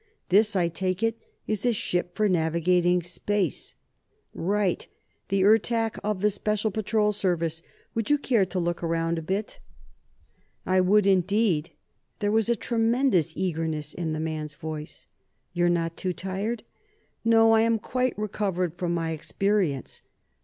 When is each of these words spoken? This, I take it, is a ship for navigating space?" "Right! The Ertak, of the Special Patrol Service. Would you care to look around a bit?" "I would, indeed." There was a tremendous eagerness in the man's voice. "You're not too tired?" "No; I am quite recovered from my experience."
This, 0.29 0.55
I 0.55 0.67
take 0.67 1.03
it, 1.03 1.15
is 1.45 1.63
a 1.63 1.71
ship 1.71 2.15
for 2.15 2.27
navigating 2.27 3.03
space?" 3.03 3.75
"Right! 4.33 4.87
The 5.27 5.43
Ertak, 5.43 5.99
of 6.03 6.21
the 6.21 6.31
Special 6.31 6.71
Patrol 6.71 7.11
Service. 7.11 7.61
Would 7.93 8.09
you 8.09 8.17
care 8.17 8.47
to 8.47 8.57
look 8.57 8.81
around 8.81 9.19
a 9.19 9.21
bit?" 9.21 9.59
"I 10.65 10.81
would, 10.81 11.05
indeed." 11.05 11.69
There 12.17 12.31
was 12.31 12.49
a 12.49 12.55
tremendous 12.55 13.37
eagerness 13.37 13.93
in 13.93 14.13
the 14.13 14.19
man's 14.19 14.55
voice. 14.55 15.05
"You're 15.53 15.69
not 15.69 15.97
too 15.97 16.13
tired?" 16.13 16.63
"No; 17.23 17.51
I 17.51 17.61
am 17.61 17.77
quite 17.77 18.17
recovered 18.17 18.73
from 18.79 18.95
my 18.95 19.11
experience." 19.11 20.01